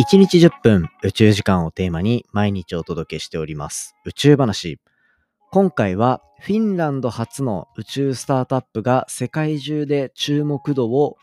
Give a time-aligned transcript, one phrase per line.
[0.00, 4.78] 1日10分宇宙時間をテーマに毎日お届けしております宇宙話。
[5.52, 11.18] 今回はフィンランド初の宇宙スタートアップが世界中で注目度を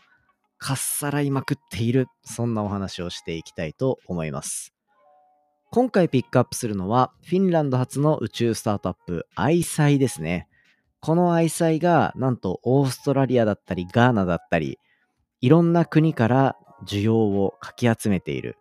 [0.58, 4.72] かっさらいまくっている、そんなお話をしていきたいと思います。
[5.72, 10.46] 今回ピックアップするのはフィンランド初の宇宙スタートアップ、アイサイですね。
[11.00, 14.78] このアイサイがなんとオーストラリアだったりガーナだったり、
[15.40, 16.56] いろんな国から
[16.86, 18.56] 需要をかき集めている。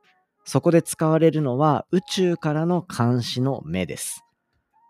[0.49, 4.23] そこで使われるのは宇宙からの監視の目です。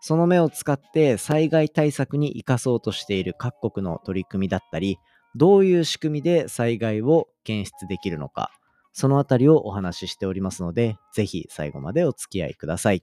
[0.00, 4.98] その目を使って災害対策に生かそうとしている各国の取り組みだったり、
[5.34, 8.52] どういう仕組みで災害を検出できるのか、
[8.92, 13.02] そのあたりをお話ししておりますので、ぜひ最後までお付き合いください。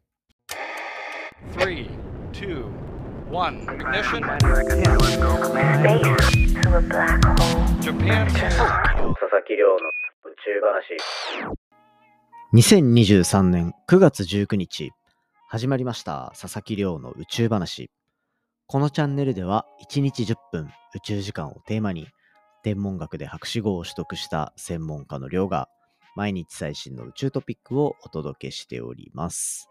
[1.58, 1.90] 3,
[2.31, 2.64] 2,
[3.31, 4.22] 1, ignition.
[7.81, 8.26] Japan.
[8.31, 9.76] 佐々木亮の
[10.23, 11.55] 宇宙話。
[12.54, 14.92] 2023年9月19日、
[15.50, 17.89] 始まりました佐々木亮の宇宙話。
[18.67, 22.08] このチャンネルでは1日10分宇宙時間をテーマに
[22.64, 25.70] 天文学で博士号を取得した専門家の亮が
[26.16, 29.67] 毎日最新の宇宙トピックをお届けしております。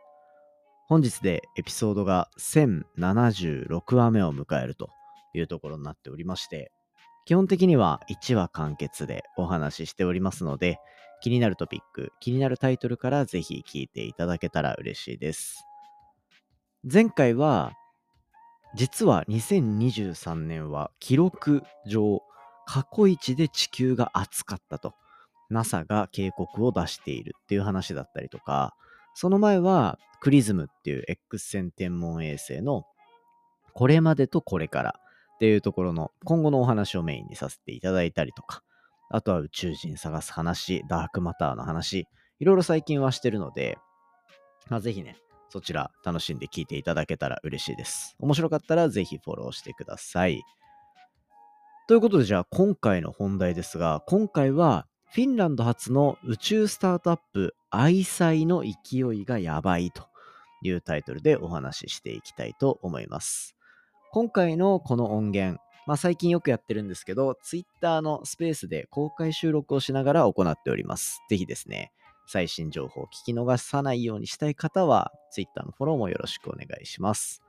[0.88, 4.90] 本日でエピソードが1076話目を迎えると
[5.32, 6.72] いうところになっておりまして、
[7.24, 10.78] 基本的には1話完結でお話ししておりますので、
[11.25, 15.64] 気になるトピック、気になるタイトルからぜひ聞いていただけたら嬉しいです。
[16.84, 17.72] 前回は、
[18.75, 22.20] 実は2023年は記録上、
[22.67, 24.92] 過去一で地球が暑かったと、
[25.48, 28.75] NASA が警告を出しているっていう話だったりとか、
[29.14, 32.84] その前はクリズムっていう X 線天文衛星の
[33.72, 35.00] これまでとこれから
[35.36, 38.62] っていうところの今後のお話をメインにさせていただいたりとか、
[39.10, 42.06] あとは宇宙人探す話、ダークマターの話、
[42.38, 43.78] いろいろ最近はしてるので、
[44.69, 45.16] まあ、ぜひね、
[45.50, 48.17] そちら楽しんで聞いていただけたら嬉しいです。
[48.18, 50.42] 面白かったらぜひフォローしてください。
[51.86, 60.08] ということでじゃあ今回の本題ですが、今回はフィンランド初の宇宙スタートアップ、愛妻の勢いがやばいと
[60.62, 63.55] いうタイトルでお話ししていきたいと思います。
[64.11, 71.20] 今回のこの音源、まあ、最近よくやってるんですけど、Twitter のスペースで公開収録をしながら行っております。
[71.28, 71.92] ぜひですね、
[72.27, 77.42] 最新情報を聞き逃さないようにしたい方は、Twitter のフォローもよろしくお願いします。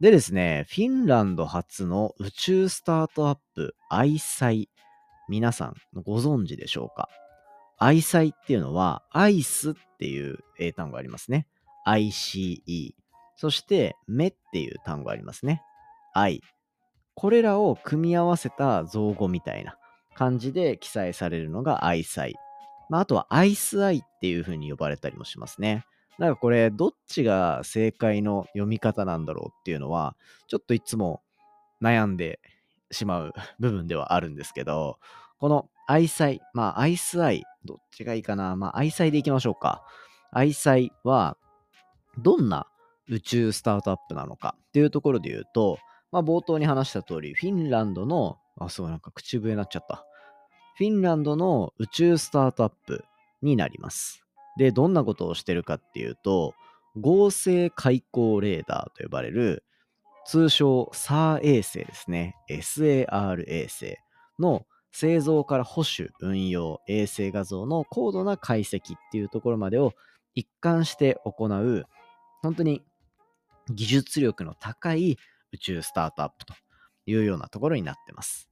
[0.00, 4.64] でですね、フィンランド初の宇宙スタートアップ、愛妻。
[5.28, 7.10] 皆さんご存知でしょうか？
[7.76, 11.46] 愛妻っていうのは、アイスっていう英単語ありますね。
[11.86, 12.94] ICE。
[13.36, 15.62] そして、目っていう単語ありますね。
[16.14, 16.40] 愛。
[17.20, 19.76] これらを組み合わせた造語みたいな
[20.14, 22.28] 感じで記載されるのが愛妻。
[22.88, 25.84] まあ、あとはアイスアイっていう風に呼ばれたりもしますね。
[26.18, 30.16] なんかこれ、どっちが正解の読み方なんだろうっていうのは、
[30.48, 31.20] ちょっといつも
[31.82, 32.40] 悩んで
[32.90, 34.98] しまう部分ではあるんですけど、
[35.38, 38.56] この愛妻、まあ、アイスアイ、どっちがいいかな。
[38.56, 39.82] まあ、愛妻でいきましょうか。
[40.32, 41.36] 愛妻は、
[42.16, 42.66] どんな
[43.10, 45.78] 宇宙スタートアップなのかっていうところで言うと、
[46.12, 50.06] まあ、冒頭に話した通り、フィンランドの、あ、そう、なんか口笛になっちゃった。
[50.76, 53.04] フィンランドの宇宙スタートアップ
[53.42, 54.24] になります。
[54.56, 56.54] で、どんなことをしてるかっていうと、
[56.96, 59.64] 合成開口レーダーと呼ばれる、
[60.26, 62.36] 通称 SAR 衛星ですね。
[62.48, 63.96] SAR 衛星
[64.38, 69.92] の製造から保守、運用、衛星画像の高度な解析っていうところまでを
[70.34, 71.84] 一貫して行う、
[72.42, 72.82] 本当に
[73.70, 75.16] 技術力の高い
[75.52, 76.54] 宇宙スタートアップと
[77.06, 78.48] いうようなところになってます。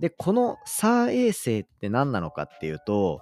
[0.00, 3.20] で、この SAR 衛星って何なのかっていうと、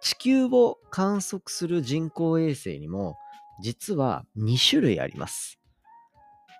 [0.00, 3.16] 地球を観測する人工衛星にも
[3.62, 5.58] 実は2種類あります。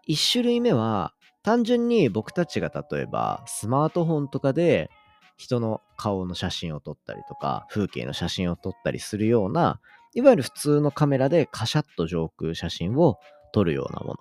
[0.09, 4.91] 1種類目は単純に僕たちが例えばスマートフォンとかで
[5.37, 9.81] 人の顔の写真を撮ったりとか風景の写真を撮ったりするような
[10.15, 13.19] いわゆる普通のカメラでカシャッと上空写真を
[13.53, 14.17] 撮るようなもの。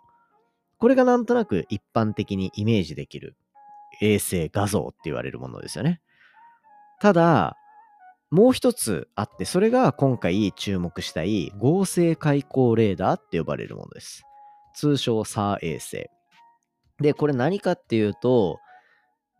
[0.83, 3.38] これがなんとなく一般的にイメージできる
[4.01, 6.01] 衛星画像って言われるものですよね。
[7.00, 7.56] ただ、
[8.31, 14.24] もう一つあって、それが今回注目したい合成開口レーダーって呼ばれるものです。
[14.75, 16.09] 通称 SAR 衛星。
[17.00, 18.59] で、これ何かっていうと、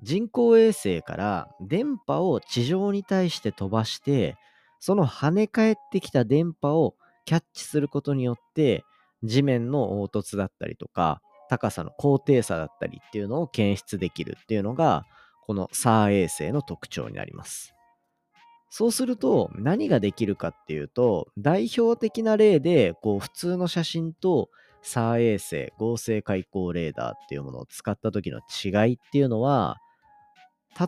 [0.02, 4.38] 人工衛星から電波を地上に対して飛ばして、
[4.80, 8.86] その跳ね返ってきた電波をキャッチすることによって、
[9.26, 11.22] 地面の凹凸だったりとか、
[11.54, 15.06] 高さの高低差だったりっていうのを検出できるっていうのが、
[15.46, 17.76] この SAR 衛星の特徴になります。
[18.70, 24.50] そうすると何ができるかっていうと、代表的な例で、こう普通の写真と
[24.84, 29.78] SAR 衛星、合成開口レーダーっていうものを使った時の違いっていうのは、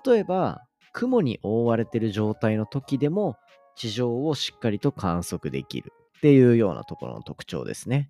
[0.06, 0.64] 例えば
[0.94, 3.38] 雲に覆われてる状態の時でも
[3.76, 8.10] 地上をしっかりと観測できるっていうようなところの特徴ですね。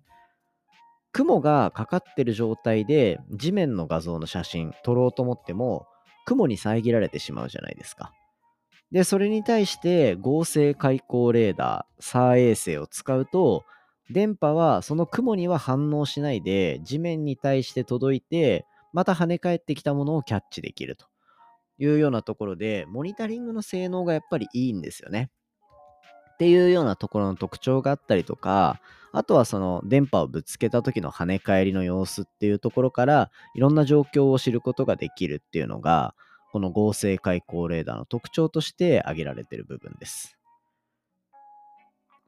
[1.16, 5.86] 雲がかかってる状態で地面の画像の写真撮ろうと思っても
[6.26, 8.12] 雲に遮られてしまうじゃないですか。
[8.92, 13.64] で、それに対して合成開口レーダー、SAR 衛星を使うと
[14.10, 21.06] 電波はその雲には反応しないで地面に対して届いてまた跳ね返ってきたものをキャッチできると
[21.78, 25.30] いうようなところでモニタリングの性能がやっぱりいいんですよね。
[26.36, 28.78] っていうようなところの特徴があったりとか、
[29.12, 36.14] あとはその電波をぶつけた時の跳ね返りの様子っていうところからいろんな状況を知ることができるっていうのが
[36.52, 40.36] この合成開口レーダーの特徴として挙げられている部分です。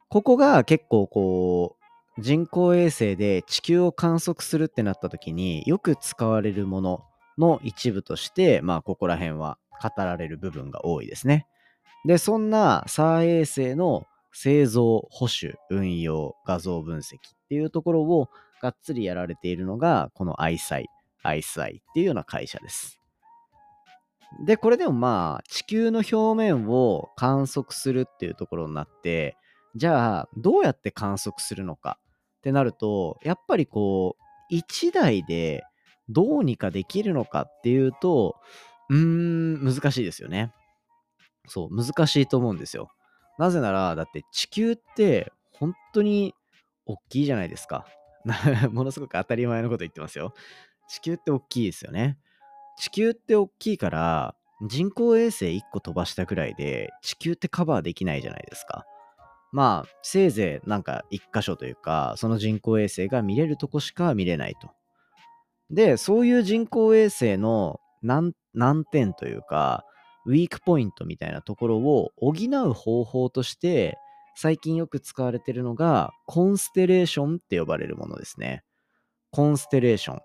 [0.08, 1.76] ここが結構こ
[2.16, 7.04] う人工衛星で地球を観測するってなった時によく使われるもの
[7.36, 11.46] の一部としてまあここら辺は語られる部分が多いですね。
[12.04, 17.18] で、そんな SAR 衛星の製造、保守、運用、画像分析っ
[17.48, 18.28] ていうところを
[18.62, 20.84] がっつりやられているのが、この ISI、
[21.24, 22.98] ISI っていうような会社です。
[24.44, 29.36] で、これでもまあ、地球の表面を観測するっていうところになって、
[29.74, 31.98] じゃあ、どうやって観測するのか
[32.38, 34.16] ってなると、やっぱりこ
[34.50, 35.64] う、1台で
[36.08, 38.36] どうにかできるのかっていうと、
[38.90, 40.52] うーん、難しいですよね。
[41.48, 42.90] そう、難しいと思うんですよ。
[43.38, 46.34] なぜなら、だって地球って本当に
[46.86, 47.86] 大きいじゃないですか。
[48.72, 50.34] ものすごく当たり前のこと言ってますよ。
[50.88, 52.18] 地球って大きいですよね。
[52.78, 54.34] 地球って大きいから、
[54.66, 58.84] 人工衛星1個飛ばしたくらいで地球ってカバーできないじゃないですか。
[59.52, 64.70] まあ、せいぜいなんか1箇所というか、その人工衛星が見れるとこしか見れないと。
[65.70, 68.34] で、そういう人工衛星の難
[68.90, 69.84] 点というか、
[70.28, 73.98] ウィークポイントみたいなところを補う方法として、
[74.36, 78.62] 最近よく使われているのが、コンステレーションって呼ばれるものですね。
[79.30, 80.20] コンステレーション。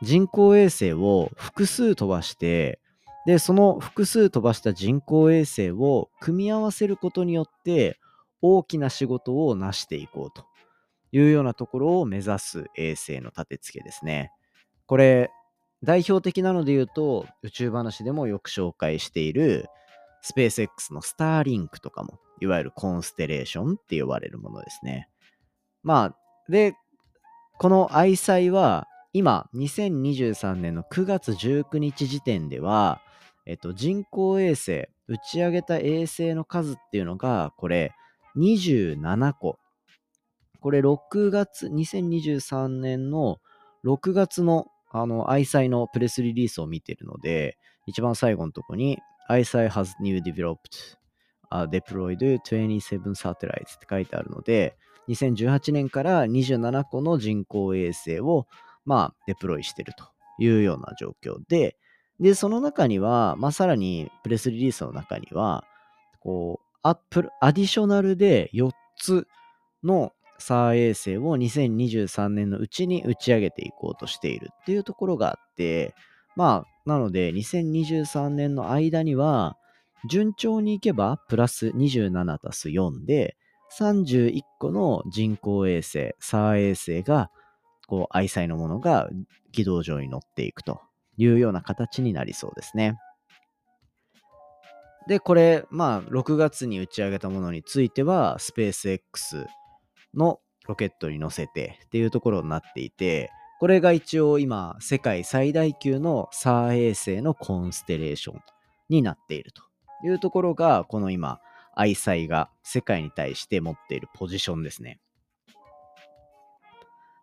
[0.00, 2.80] 人工衛星を複数飛ばして、
[3.26, 8.00] で、その複数飛ばした人工衛星を組み合わせることによって、
[8.40, 10.46] 大きな仕事を成していこうと
[11.12, 14.32] いうようなところを目指す衛星の立て付けですね。
[14.86, 15.30] これ、
[15.84, 19.66] 代表的なので言うと、宇宙話でもよく紹介している、
[20.22, 25.08] スペース X のスターリンクとかも、いわゆるコンステレーションって呼ばれるものですね。
[25.82, 26.16] まあ、
[26.50, 26.74] で、
[27.58, 33.00] この愛妻は、今、2023年の9月19日時点では、
[33.46, 37.94] えっと、人工衛星、打ち上げた衛星の数っていうのが、これ、
[38.36, 39.58] 27個。
[40.60, 43.38] これ、6月、2023年の
[43.84, 48.98] 6月のあの、愛妻のプレスリリースを見ているので、一番最後のとこに、
[49.28, 50.56] 愛妻 has new developed、
[51.50, 54.76] uh, deployed 27 satellites って書いてあるので、
[55.08, 58.46] 2018年から27個の人工衛星を、
[58.84, 60.04] まあ、デプロイしていると
[60.38, 61.76] いうような状況で、
[62.20, 65.64] で、その中には、まあ、さらにプレスリリースの中には、
[66.20, 66.98] こう、ア
[67.40, 69.26] アディショナルで4つ
[69.82, 75.94] の SAR 衛星を2023年のうちに打ち上げていこうとしているっていうところがあって、
[76.36, 79.56] まあ、なので2023年の間には、
[80.08, 83.36] 順調にいけばプラス27たす4で、
[83.76, 87.30] 31個の人工衛星、SAR 衛星が、
[87.86, 89.08] こう、愛妻のものが
[89.52, 90.80] 軌道上に乗っていくと
[91.16, 92.96] いうような形になりそうですね。
[95.08, 99.46] で、これ、まあ、6月に打ち上げたものについては、スペース X
[100.18, 108.40] のロケットに乗せてっていうところになっていて、これが一応今、世界最大級の SAR 衛星のコンステレーション
[108.88, 109.62] になっていると
[110.06, 111.40] いうところが、この今、
[111.74, 115.00] 愛妻が世界に対して持っているポジションですね。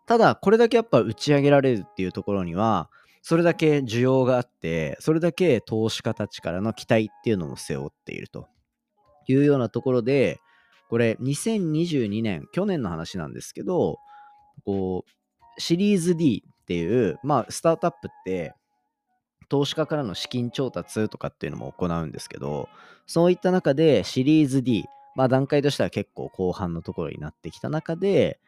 [0.06, 2.90] ただ、これだけやっぱ打ち上げられるっていうところには、
[3.22, 8.46] それだけ需要があって、それだけ投資家たちからの期待っていうのも背負っていると
[9.26, 10.40] いうようなところで、
[10.88, 13.98] これ2022年、去年の話なんですけど、
[14.64, 18.54] こう、シリーズ D っていう、まあ、スタートアップって、
[19.48, 22.68] 投資家からの資金調達とかっていうのも行うんですけど、
[23.06, 28.40] そういった中でシリーズ D、まあ段階としては結構後半のところになってきた中で、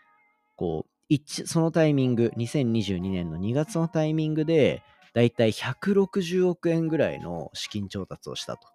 [0.57, 1.17] こう、
[1.47, 4.83] そのタイミング、2022年の2月のタイミングで、
[5.15, 8.69] だいたい160億円ぐらいの資金調達をしたと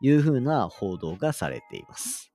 [0.00, 2.31] いうふうな報道がされています。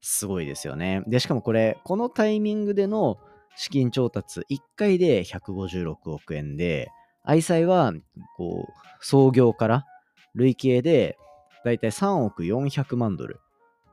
[0.00, 1.02] すごいですよね。
[1.06, 3.18] で、しかもこれ、このタイミングでの
[3.56, 6.90] 資金調達、1回で156億円で、
[7.22, 7.92] 愛妻は、
[8.36, 8.72] こう、
[9.04, 9.86] 創業から
[10.34, 11.18] 累計で、
[11.64, 13.40] だいたい3億400万ドル。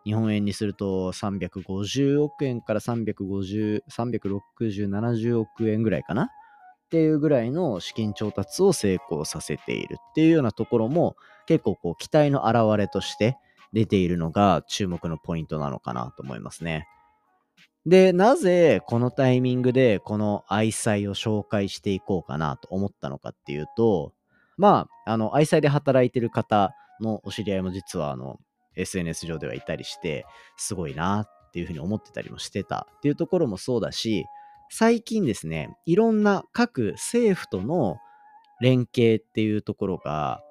[0.06, 6.24] 日本円にすると350億円から350、360、70億円ぐらいかな？
[6.24, 6.28] っ
[6.90, 13.36] ていうぐらいの資金調達を成功させているっていうようなところも結構こう期待の表れとして
[13.74, 16.88] 出ているのが注目のポイントなのかなと思いますね。
[17.86, 24.14] で、なぜこのタイミングでこの愛妻を紹介していこうかなと思ったのかっていうと、
[24.58, 28.40] まあ、あの、愛妻で働いてる方のお知り合いも実はあの、
[28.76, 30.26] SNS 上ではいたりして、
[30.58, 34.26] すごいなっていうふうに思ってたりもしてたっていうところもそうだし、
[34.70, 37.98] 最近ですね、いろんな各政府との
[38.60, 40.42] 連携っていうところが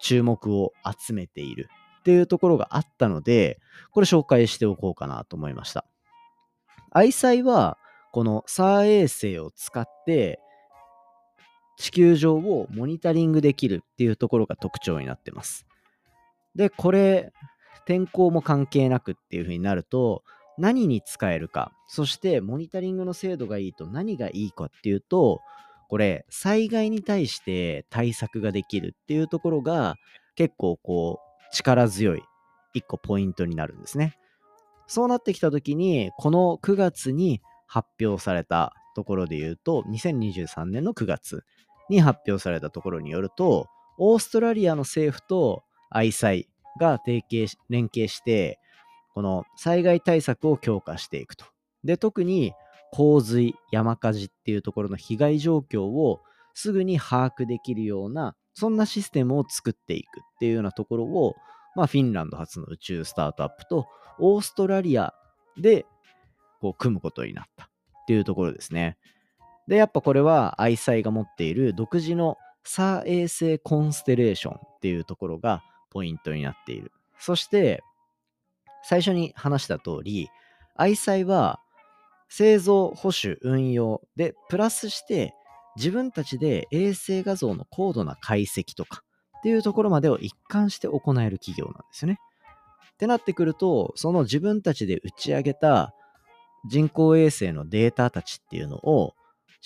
[0.00, 0.72] 注目を
[1.06, 1.68] 集めている
[2.04, 3.58] っていうところがあったので、
[3.90, 5.86] これ紹介しておこうかなと思いました。
[6.90, 7.78] 愛妻は、
[8.12, 10.38] この SAR 衛星を使って、
[11.78, 15.66] 地球上をモニタリングできるっていうところが特徴になってます。
[16.54, 17.32] で、これ、
[17.86, 20.24] 天候も関係なくっていう風になると、
[20.58, 25.40] 何に使えるか、そしてモニタリングの精度がいいと何がいいかっていうと、
[25.88, 29.96] これ、災害に対して対策ができるっていうところが
[30.34, 32.22] 結構こう力強い
[32.74, 34.16] 一個ポイントになるんですね。
[34.86, 41.44] そうなってきた時に、この9月に発表されたところで言うと、2023年の9月
[41.88, 46.32] に発表されたところによると、オーストラリアの政府と愛妻
[46.80, 48.58] が提携連携して、
[49.14, 51.44] この災害対策を強化していくと。
[51.84, 52.52] で、特に
[52.92, 56.20] 洪水、山火事っていうところの被害状況を
[56.52, 61.34] すぐに把握できるような、そんなシステムを作っていくっていうようなところを、
[61.74, 63.86] まあ、フィンランド初の宇宙スタートアップと
[64.18, 65.12] オーストラリア
[65.56, 65.86] で
[66.60, 67.68] こう組むことになったっ
[68.06, 68.96] ていうところですね。
[69.66, 76.92] で、やっぱこれは愛妻が持っている独自のサー衛星コンステレーションっていうところがポイントになっている。
[77.18, 77.82] そして、
[78.82, 80.28] 最初に話した通り、
[80.74, 81.60] 愛妻は
[82.28, 85.34] 製造、保守、運用で、プラスして
[85.76, 89.02] 自分たちで衛星画像の高度な解析とか
[89.38, 92.18] っていうところまでを一貫して行える企業なんですよね。
[92.94, 95.92] ってなってくると、その自分たちで打ち上げた
[96.68, 99.14] 人工衛星のデータたちっていうのを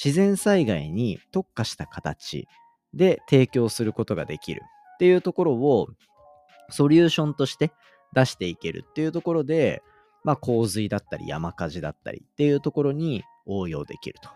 [0.02, 2.48] 自然災害に特化した形
[2.94, 4.62] で提供することができる
[4.94, 5.88] っていうところを
[6.70, 7.72] ソリューションとして
[8.14, 9.82] 出していけるっていうところで、
[10.24, 14.30] まあ、洪水だったり山火事だったりっていうところに応用できると。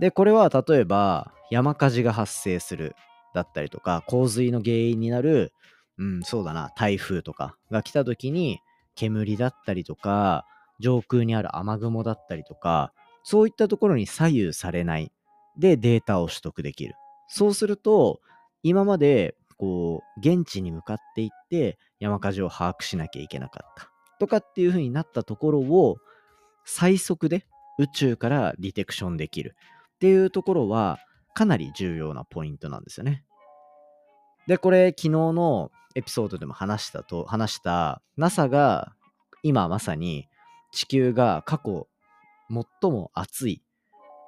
[0.00, 2.94] で、これは例えば山火事が発生する
[3.34, 5.52] だったりとか、洪水の原因になる、
[5.98, 8.60] うん、そうだな、台風とかが来た時に
[8.94, 10.44] 煙だったりとか、
[10.78, 15.12] 上空にある雨雲だったりとか、そういったところに左右されない。
[15.58, 16.94] でデータを取得できる。
[17.28, 18.20] そうすると、
[18.62, 23.90] 今までこう、現地に向かっていって山火事を把握しなきゃいけなかった。
[24.18, 25.98] とかっていう風になったところを
[26.64, 27.46] 最速で
[27.78, 29.56] 宇宙からディテクションできる。
[29.96, 30.98] っていうところは
[31.34, 33.24] かなり重要なポイントなんですよね。
[34.46, 38.92] で、これ昨日のエピソードでも話したと、話した NASA が
[39.42, 40.28] 今まさに
[40.72, 41.88] 地球が過去
[42.48, 43.62] 最も暑い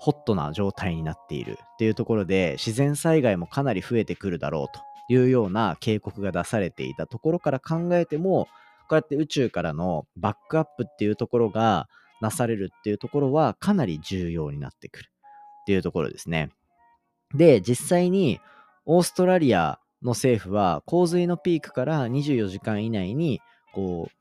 [0.01, 4.77] ホットな状態になっているっていうところで自然災害もかなり増えてくるだろう
[5.09, 8.47] というような警告が出されていたところから考えても、
[8.89, 11.89] こうやって宇宙からのバックアップっていうところが
[12.21, 15.11] なされるっていうところはかなり重要になってくる
[15.69, 16.49] っていうところですね。
[17.35, 18.41] で、実際に
[18.87, 23.43] オーストラリアの政府は洪水のピークから24時間以内に
[23.75, 24.13] こう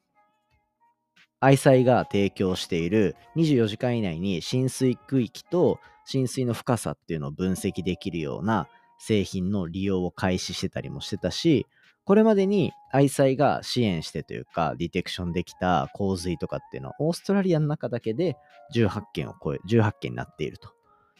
[1.40, 8.68] 愛妻が提供している24時間以内に浸水区域と浸水の深さっていうのを分析できるような
[9.00, 11.66] 製品の利用を開始してたりもしてたし、
[12.04, 18.36] これまでに愛妻が支援してというか、ディテクションできた洪水とかっていうのは、オーストラリアの中だけで
[18.74, 20.77] 18件を超え、18件になっていると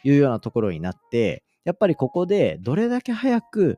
[0.10, 3.78] いうようなところになって、やっぱりここでどれだけ早く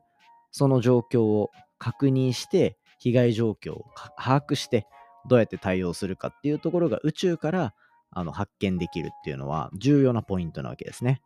[0.52, 4.86] その状況を確認して、被害状況を把握して、
[5.28, 7.74] どうやって対応するかっていうところが宇宙から
[8.10, 11.20] あの発見できるっていうのは重要なポイントなわけですね。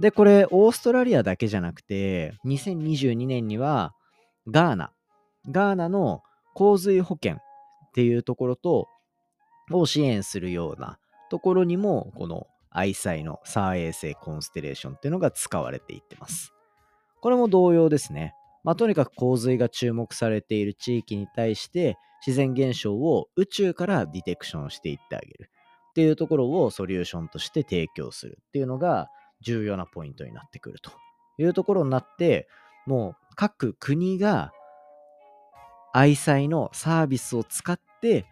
[0.00, 3.94] で、これ、オーストラリアだけじゃなくて、2022年には、
[4.48, 4.92] ガーナ、
[5.50, 6.22] ガーナの
[6.54, 7.38] 洪水保険っ
[7.94, 8.88] ていうところと、
[9.70, 10.98] を支援するような
[11.30, 16.52] ところにも、この愛妻の SAR 衛星コンステレーションっていうのが使われていってます。
[17.20, 18.34] これも同様ですね。
[18.64, 25.50] まあ、とにかく洪水が注目されている地域に対して自然現象を宇宙からディテクションしていってあげる
[25.90, 29.08] っていうところをソリューションとして提供するっていうのが
[29.42, 30.90] 重要なポイントになってくると
[31.38, 32.48] いうところになって
[32.86, 34.52] もう各国が
[35.92, 38.26] 愛妻のサービスを使って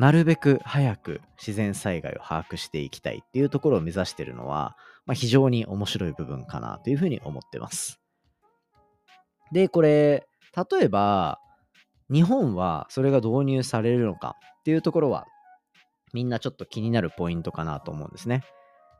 [0.00, 8.00] なるべく早く自然災害を把握していきたいっていうところを目指してるのは、まあ、非常に面白い部分かなというふうに思ってます。
[9.52, 10.26] で、これ、
[10.56, 11.38] 例えば、
[12.10, 15.26] 日本はそれが導入されるのかっていうところは、
[16.14, 18.42] みんなちょっと気になるポイントかなと思うんですね。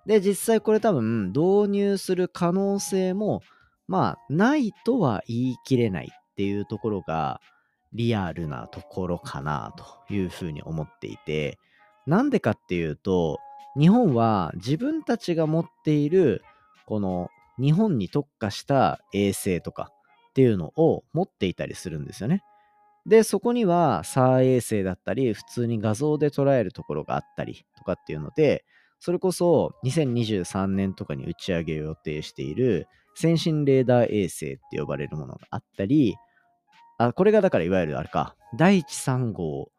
[0.04, 3.40] で、実際これ多分導入する可能性も、
[3.88, 7.40] まあ、ないとは言い切れないっていうところが、
[7.92, 11.58] リアルなところかなというふうに思っていて、
[12.06, 13.38] なんでかっていうと、
[13.78, 16.42] 日本は自分たちが持っている、
[16.86, 17.28] この
[17.58, 19.92] 日本に特化した衛星とか
[20.30, 22.42] っていうのを持っていたりするんですよね。
[23.06, 28.64] で、そこには SAR 衛星だったり、普通に画像で捉えるところがあったりとかっていうので、
[28.98, 36.16] それこそ2023年とかに打ち上げを予定している先進レーダー衛星って呼ばれるものがあったり、
[37.00, 39.70] あ、これがだからいわゆるあれか、第一3号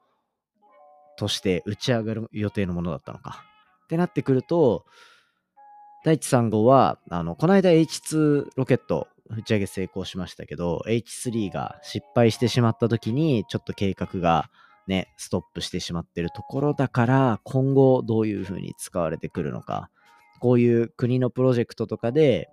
[1.18, 3.44] として打ち上がる予定のものだったのか。
[3.86, 4.86] ってなってくると、
[6.04, 14.50] 第一3号は、あの、この間 H2 ロケット打ち上げ成功しましたけど、H3 が失敗してしまった時に、ちょっと計画が
[14.88, 19.92] ね、ストップしてしまってるところだから、今後どういう風に使われてくるのか、
[20.40, 22.50] こういう国のプロジェクトとかで、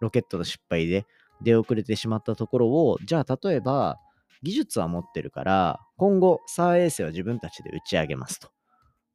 [0.00, 1.06] ロケットの失敗で
[1.42, 3.98] 出遅れてしまったところを、じゃあ例えば、
[4.42, 8.48] 技術は持ってるから、今後、サー衛星は自分たちで打ち上げますと。
[8.48, 8.50] っ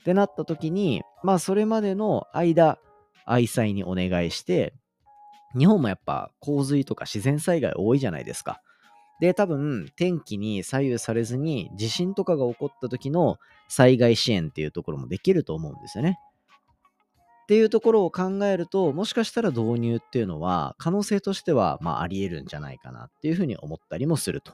[0.06, 2.78] てなった時に、まあそれまでの間、
[3.26, 4.74] 愛妻にお願いして、
[5.58, 8.62] 日本もやっぱ洪水とか自然災害多いじゃないですか。
[9.20, 13.38] で、多分天気に左右されずに地震とかが起こった時の
[13.70, 16.20] 災害支援っていうところもできると思うんですよね。
[17.46, 24.54] っていうところを考えると、もしかしたら導入っていうのは可能性としてはまああり得るんじゃないかなっていうふうに思ったりもすると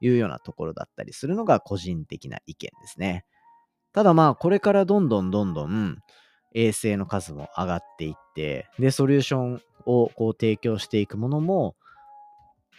[0.00, 3.24] いうようなところだったりするのが個人的な意見ですね。
[3.92, 5.98] ただまあこれからどんどんどんどん
[6.54, 11.74] 衛星の数も上がっていって、で、ソリューションをこう提供していくものも、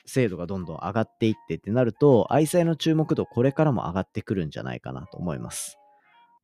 [0.05, 5.78] 精度がどんどん上がっていってってなると、愛妻の注目度これからも上がってくるんじゃないかなと思います。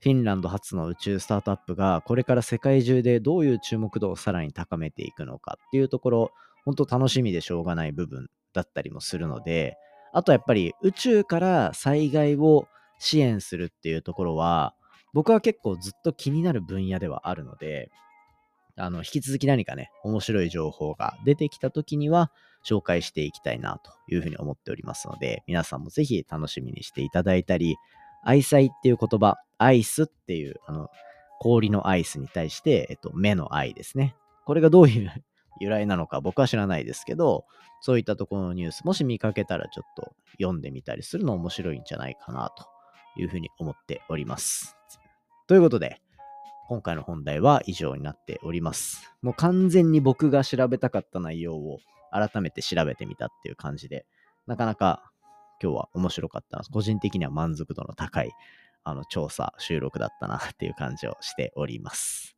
[0.02, 6.32] フィンランド初の宇宙スタートアップがこれから世界中でどういう注目度をさらに高めていくのかっていうところ、
[6.66, 9.78] 本当楽しみでしょうがない部分だったりもするので、
[10.14, 12.68] あとやっぱり宇宙から災害を
[13.00, 14.74] 支援するっていうところは、
[15.14, 17.90] 僕は結構ずっと気になる分野ではあるので、
[18.78, 22.32] あの、引き続き何かね、面白い情報が出てきた時には、
[22.66, 27.78] 紹介していきたいなというふうに思っておりますので、皆さんもぜひ楽しみにしていただいたり、
[28.26, 30.90] 愛妻っていう言葉、アイスっていう、あの、
[31.40, 34.16] 氷のアイスに対して、えっと、目の愛ですね。
[34.46, 35.12] これがどういう
[35.62, 37.46] 由来なのか僕は知らないですけど、
[37.82, 42.66] そういったところのニュース、もし見かけたらちょっと読んでみたりするの面白いんじゃないかなと
[43.16, 44.76] いうふうに思っております。
[45.48, 46.02] ということで、
[46.68, 49.14] 今回の本題は以上になっております。
[49.22, 51.78] もう完全に僕が調べたかった内容を
[52.12, 54.08] 改めて調べてみたっていう感じで、
[54.48, 55.12] なかなか
[55.62, 56.64] 今日は面白かった。
[56.72, 58.32] 個人的には満足度の高い
[58.84, 62.36] あの調査、収録だったなっていう感じをしております。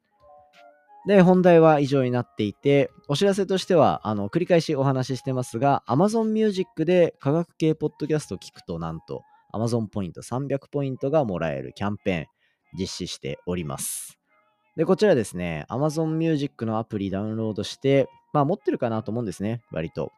[1.05, 12.25] で、本題は以上になっていて、お知らせとしては、あの、繰り返しお話ししてますが、Amazon Music で科学系ポッドキャスト聞くと、なんと、Amazon ポイント300ポイントがもらえるキャンペーン
[12.77, 14.17] 実施しております。
[14.75, 20.11] で、こちらですね、Amazon Music のアプリダウンロードして、まあ持ってるかなと思うんですね、割と。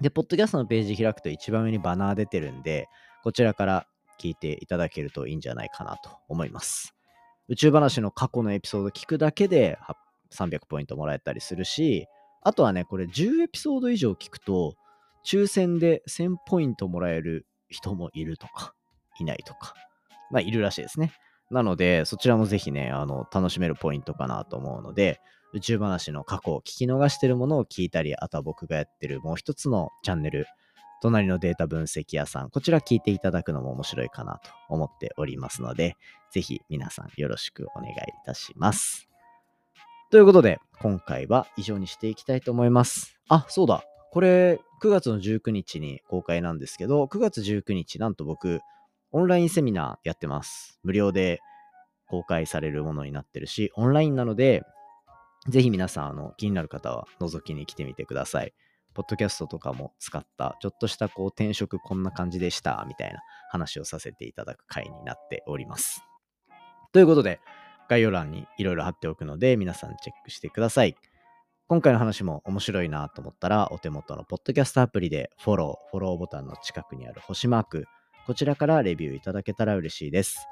[0.00, 2.88] で、ポッドキャストのページ開くと一番上にバナー出てるんで、
[3.22, 3.86] こちらから
[4.20, 6.94] 聞いていただけるといいんじゃないかなと思います。
[7.48, 9.78] 宇宙話の過去のエピソード聞くだけで
[10.32, 12.06] 300ポイントもらえたりするし、
[12.42, 14.76] あとはね、これ10エピソード以上聞くと、
[15.24, 18.74] 抽選で1000ポイントもらえる人もいるとか、
[19.18, 19.74] いないとか、
[20.30, 21.12] まあいるらしいですね。
[21.50, 25.20] なので、そちらもぜひね、あの、楽しめるポイントかなと思うので、
[25.54, 30.46] 宇宙話の過去を聞き逃してるものを聞いたり、あとは僕がやってるもう一つのチャンネル、
[31.00, 35.96] 隣のデータ分析屋さん、こちら聞いていただくのも面白いかなと思っておりますので、
[36.30, 37.94] ぜひ皆さんよろしくお願いい
[38.26, 39.08] たします。
[40.10, 43.18] ということで、今回は以上にしていきたいと思います。
[43.28, 43.84] あ、そうだ。
[44.10, 48.60] これ、9月の19日に公開なんですけど、9月19日、なんと僕、
[49.12, 50.78] オンラインセミナーやってます。
[50.82, 51.40] 無料で
[52.08, 54.62] 公開されるものになってるし、オンラインなので、
[55.48, 58.52] ぜひ皆さん、あの、気になる方は覗きに来てみてください。
[58.94, 66.02] ポッドキャストとかも使った、ちょっとしたこう転職こんな感じでした、みたいな話をさせていただく回になっております。
[66.92, 67.40] ということで、
[67.88, 70.96] 概要欄にいろいろ貼っておくので、皆さんチェックしてください。
[71.66, 77.84] 今回の話も面白いなと思ったら、お手元のポッドキャストアプリでフォロー、フォローボタンの近くにある星マーク、
[78.26, 80.46] こちらからレビューいただけたら嬉しいです。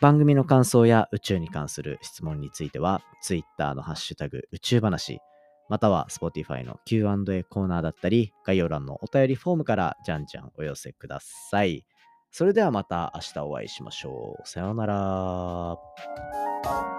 [0.00, 5.20] 番組の感想や宇宙に関する質問については、Twitter のハッシュタグ宇宙話、
[5.68, 11.84] または Spotify の Q&A コーナーだったり、概要欄のお便りフォームからじゃんじゃんお寄せください。
[12.30, 14.48] それではまた明日お会いしましょう。
[14.48, 16.97] さようなら。